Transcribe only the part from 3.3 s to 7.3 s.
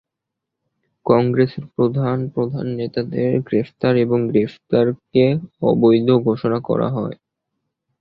গ্রেফতার এবং কংগ্রেসকে অবৈধ ঘোষণা করা হয়।